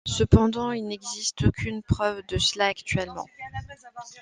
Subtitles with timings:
[0.07, 3.27] Cependant, il n'existe aucune preuve de cela actuellement.